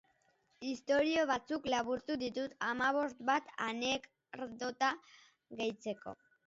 [0.69, 4.95] Istorio batzuk laburtu ditut, hamabost bat anekdota
[5.63, 6.23] gehitzeko.